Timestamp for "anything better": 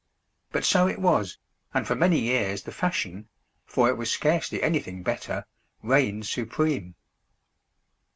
4.63-5.45